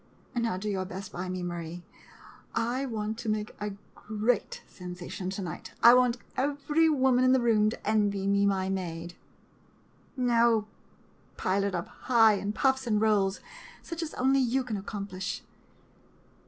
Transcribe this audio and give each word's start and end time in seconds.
Now 0.33 0.57
do 0.57 0.67
your 0.67 0.85
best 0.85 1.11
by 1.11 1.29
me, 1.29 1.43
Marie. 1.43 1.83
I 2.55 2.87
want 2.87 3.19
to 3.19 3.29
make 3.29 3.55
a 3.61 3.73
great 3.93 4.63
sensation 4.65 5.29
to 5.29 5.43
night. 5.43 5.73
I 5.83 5.93
want 5.93 6.17
every 6.35 6.89
woman 6.89 7.23
in 7.23 7.33
the 7.33 7.39
room 7.39 7.69
to 7.69 7.87
envy 7.87 8.25
me 8.25 8.47
my 8.47 8.67
maid. 8.67 9.13
No— 10.17 10.65
pile 11.37 11.63
it 11.63 11.75
up 11.75 11.87
high 12.09 12.33
in 12.33 12.51
puffs 12.51 12.87
and 12.87 12.99
rolls, 12.99 13.41
such 13.83 14.01
as 14.01 14.15
only 14.15 14.39
you 14.39 14.63
can 14.63 14.75
accomplish. 14.75 15.43